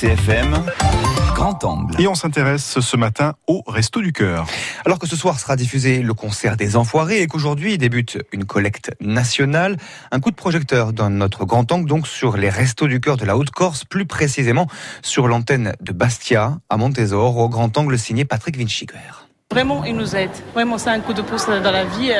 [0.00, 0.66] CFM,
[1.36, 2.00] Grand Angle.
[2.00, 4.44] Et on s'intéresse ce matin au Resto du Cœur.
[4.84, 8.90] Alors que ce soir sera diffusé le concert des Enfoirés et qu'aujourd'hui débute une collecte
[9.00, 9.76] nationale,
[10.10, 13.24] un coup de projecteur dans notre grand angle donc sur les Restos du Cœur de
[13.24, 14.66] la Haute-Corse, plus précisément
[15.00, 19.23] sur l'antenne de Bastia à Montésor, au grand angle signé Patrick Vinciquer.
[19.54, 20.32] Vraiment, il nous aide.
[20.52, 22.10] Vraiment, c'est un coup de pouce dans la vie.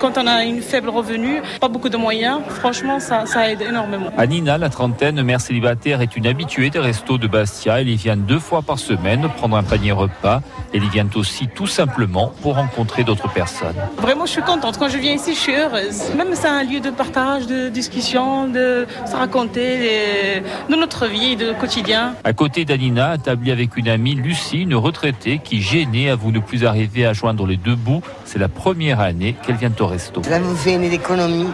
[0.00, 4.10] Quand on a une faible revenu, pas beaucoup de moyens, franchement, ça, ça aide énormément.
[4.18, 7.80] Anina, la trentaine, mère célibataire, est une habituée des restos de Bastia.
[7.80, 10.42] Elle y vient deux fois par semaine prendre un panier repas.
[10.74, 13.76] Elle y vient aussi tout simplement pour rencontrer d'autres personnes.
[13.98, 14.76] Vraiment, je suis contente.
[14.76, 16.12] Quand je viens ici, je suis heureuse.
[16.16, 21.52] Même c'est un lieu de partage, de discussion, de se raconter de notre vie, de
[21.52, 22.14] quotidien.
[22.24, 26.64] À côté d'Anina, établie avec une amie, Lucie, une retraitée qui, gênée, avoue ne plus
[26.64, 28.02] arriver à joindre les deux bouts.
[28.24, 30.22] C'est la première année qu'elle vient au resto.
[30.22, 31.48] Ça vous fait une économie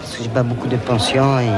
[0.00, 1.48] parce que j'ai pas beaucoup de pensions et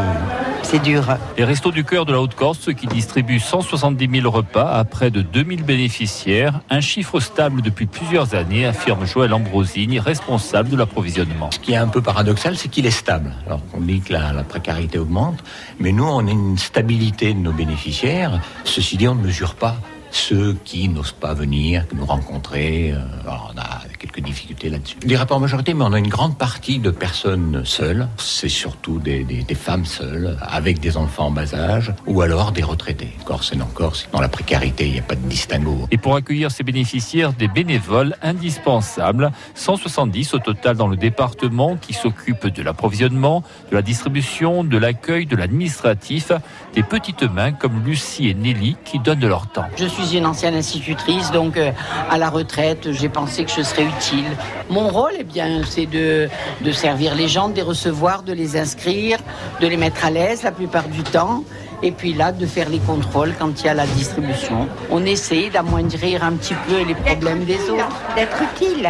[0.63, 1.05] c'est dur.
[1.39, 5.23] Les Restos du Cœur de la Haute-Corse qui distribuent 170 000 repas à près de
[5.23, 11.51] 2000 bénéficiaires, un chiffre stable depuis plusieurs années, affirme Joël Ambrosini, responsable de l'approvisionnement.
[11.51, 13.33] Ce qui est un peu paradoxal, c'est qu'il est stable.
[13.47, 15.43] Alors on dit que la, la, précarité augmente,
[15.79, 18.41] mais nous, on a une stabilité de nos bénéficiaires.
[18.65, 19.77] Ceci dit, on ne mesure pas
[20.13, 22.95] ceux qui n'osent pas venir nous rencontrer.
[23.27, 23.72] A
[24.03, 24.97] quelques difficultés là-dessus.
[24.97, 28.09] Pas en majorité, mais on a une grande partie de personnes seules.
[28.17, 32.51] C'est surtout des, des, des, femmes seules, avec des enfants en bas âge, ou alors
[32.51, 33.13] des retraités.
[33.25, 34.09] Corse et non Corse.
[34.13, 35.87] Dans la précarité, il n'y a pas de distinguo.
[35.93, 41.93] Et pour accueillir ces bénéficiaires, des bénévoles indispensables, 170 au total dans le département, qui
[41.93, 46.33] s'occupent de l'approvisionnement, de la distribution, de l'accueil, de l'administratif,
[46.75, 49.67] des petites mains comme Lucie et Nelly qui donnent de leur temps.
[49.77, 51.71] Je suis une ancienne institutrice, donc euh,
[52.11, 54.31] à la retraite, j'ai pensé que je serais utile.
[54.69, 56.29] Mon rôle, eh bien, c'est de,
[56.61, 59.19] de servir les gens, de les recevoir, de les inscrire,
[59.61, 61.45] de les mettre à l'aise la plupart du temps.
[61.85, 64.69] Et puis là, de faire les contrôles quand il y a la distribution.
[64.91, 67.89] On essaie d'amoindrir un petit peu les problèmes des autres.
[68.15, 68.89] D'être utile,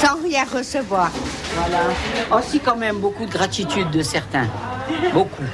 [0.00, 1.12] sans rien recevoir.
[1.54, 1.82] Voilà.
[2.36, 4.48] Aussi quand même beaucoup de gratitude de certains.
[5.12, 5.44] Beaucoup.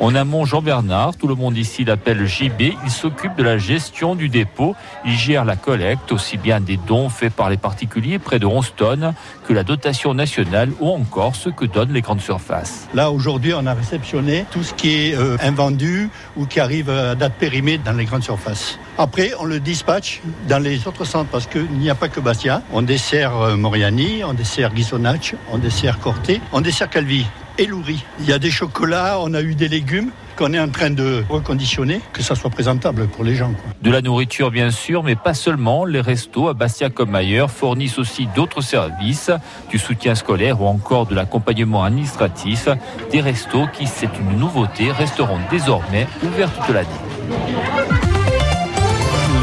[0.00, 4.14] En amont, Jean Bernard, tout le monde ici l'appelle JB, il s'occupe de la gestion
[4.14, 4.76] du dépôt.
[5.04, 8.74] Il gère la collecte, aussi bien des dons faits par les particuliers, près de 11
[8.76, 9.14] tonnes,
[9.46, 12.88] que la dotation nationale ou encore ce que donnent les grandes surfaces.
[12.94, 17.14] Là, aujourd'hui, on a réceptionné tout ce qui est euh, invendu ou qui arrive à
[17.14, 18.78] date périmée dans les grandes surfaces.
[18.98, 22.62] Après, on le dispatche dans les autres centres parce qu'il n'y a pas que Bastia.
[22.72, 27.26] On dessert euh, Moriani, on dessert Ghisonacci, on dessert Corté, on dessert Calvi
[27.58, 31.24] Il y a des chocolats, on a eu des légumes qu'on est en train de
[31.28, 33.54] reconditionner, que ça soit présentable pour les gens.
[33.80, 35.86] De la nourriture bien sûr, mais pas seulement.
[35.86, 39.30] Les restos à Bastia comme ailleurs fournissent aussi d'autres services,
[39.70, 42.68] du soutien scolaire ou encore de l'accompagnement administratif.
[43.10, 48.05] Des restos qui, c'est une nouveauté, resteront désormais ouverts toute l'année.